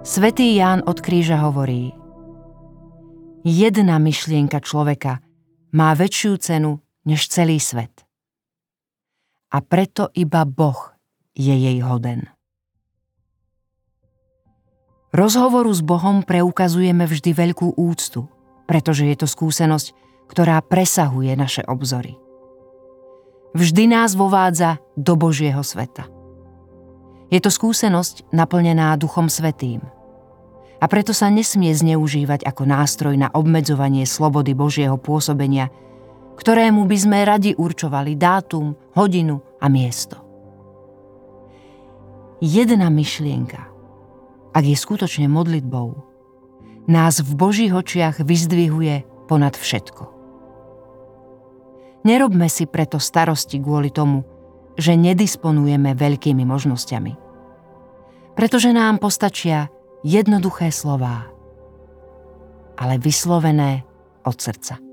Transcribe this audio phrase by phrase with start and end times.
[0.00, 1.92] Svetý Ján od kríža hovorí
[3.44, 5.20] Jedna myšlienka človeka
[5.76, 7.92] má väčšiu cenu než celý svet.
[9.52, 10.96] A preto iba Boh
[11.36, 12.32] je jej hoden.
[15.12, 18.24] Rozhovoru s Bohom preukazujeme vždy veľkú úctu,
[18.64, 19.92] pretože je to skúsenosť,
[20.32, 22.16] ktorá presahuje naše obzory.
[23.52, 26.08] Vždy nás vovádza do Božieho sveta.
[27.30, 29.99] Je to skúsenosť naplnená Duchom Svetým.
[30.80, 35.68] A preto sa nesmie zneužívať ako nástroj na obmedzovanie slobody Božieho pôsobenia,
[36.40, 40.16] ktorému by sme radi určovali dátum, hodinu a miesto.
[42.40, 43.60] Jedna myšlienka,
[44.56, 46.00] ak je skutočne modlitbou,
[46.88, 50.08] nás v Božích očiach vyzdvihuje ponad všetko.
[52.08, 54.24] Nerobme si preto starosti kvôli tomu,
[54.80, 57.12] že nedisponujeme veľkými možnosťami.
[58.32, 59.68] Pretože nám postačia
[60.04, 61.28] jednoduché slová,
[62.80, 63.84] ale vyslovené
[64.24, 64.89] od srdca.